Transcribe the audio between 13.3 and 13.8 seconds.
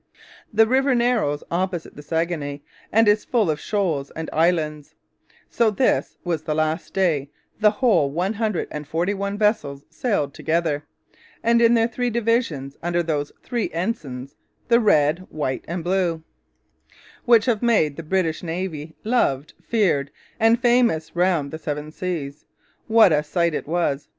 three